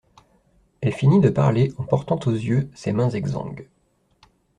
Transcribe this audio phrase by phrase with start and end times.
[0.81, 3.69] Elle finit de parler en portant aux yeux ses mains exangues.